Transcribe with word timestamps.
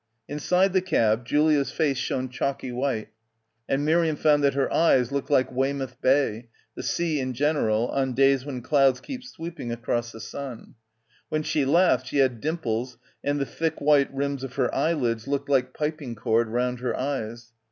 Inside 0.27 0.73
the 0.73 0.81
cab 0.81 1.25
Julia's 1.27 1.69
face 1.71 1.99
shone 1.99 2.27
chalky 2.27 2.71
white, 2.71 3.09
and 3.69 3.85
Miriam 3.85 4.15
found 4.15 4.43
that 4.43 4.55
her 4.55 4.73
eyes 4.73 5.11
looked 5.11 5.29
like 5.29 5.51
Weymouth 5.51 6.01
Bay— 6.01 6.47
the 6.75 6.81
sea 6.81 7.19
in 7.19 7.33
general, 7.33 7.87
on 7.89 8.13
days 8.15 8.43
when 8.43 8.63
clouds 8.63 8.99
keep 8.99 9.23
sweeping 9.23 9.71
across 9.71 10.11
the 10.11 10.19
sun. 10.19 10.73
When 11.29 11.43
she 11.43 11.65
laughed 11.65 12.07
she 12.07 12.17
had 12.17 12.41
dimples 12.41 12.97
and 13.23 13.39
the 13.39 13.45
thick 13.45 13.79
white 13.79 14.11
rims 14.11 14.43
of 14.43 14.55
her 14.55 14.73
eyelids 14.73 15.27
looked 15.27 15.49
like 15.49 15.71
piping 15.71 16.15
cord 16.15 16.47
round 16.47 16.79
her 16.79 16.97
eyes. 16.97 17.53